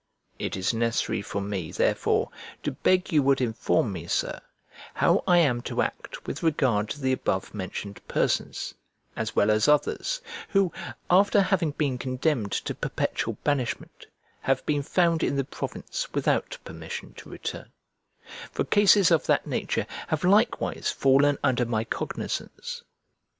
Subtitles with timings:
[0.39, 2.31] It is necessary for me, therefore,
[2.63, 4.41] to beg you would inform me, Sir,
[4.95, 8.73] how I am to act with regard to the above mentioned persons,
[9.15, 10.19] as well as others,
[10.49, 10.73] who,
[11.11, 14.07] after having been condemned to perpetual banishment,
[14.41, 17.71] have been found in the province without permission to return;
[18.51, 22.81] for cases of that nature have likewise fallen under my cognisance.